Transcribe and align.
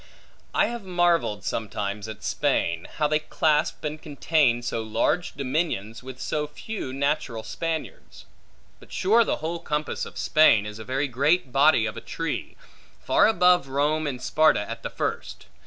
I 0.55 0.65
have 0.65 0.83
marvelled, 0.83 1.43
sometimes, 1.43 2.07
at 2.07 2.23
Spain, 2.23 2.87
how 2.95 3.07
they 3.07 3.19
clasp 3.19 3.83
and 3.83 4.01
contain 4.01 4.63
so 4.63 4.81
large 4.81 5.33
dominions, 5.35 6.01
with 6.01 6.19
so 6.19 6.47
few 6.47 6.91
natural 6.91 7.43
Spaniards; 7.43 8.25
but 8.79 8.91
sure 8.91 9.23
the 9.23 9.35
whole 9.45 9.59
compass 9.59 10.07
of 10.07 10.17
Spain, 10.17 10.65
is 10.65 10.79
a 10.79 10.83
very 10.83 11.07
great 11.07 11.51
body 11.51 11.85
of 11.85 11.97
a 11.97 12.01
tree; 12.01 12.55
far 12.99 13.27
above 13.27 13.67
Rome 13.67 14.07
and 14.07 14.19
Sparta 14.19 14.67
at 14.67 14.81
the 14.81 14.89
first. 14.89 15.45